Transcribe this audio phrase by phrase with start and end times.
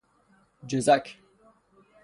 [0.67, 1.15] جزک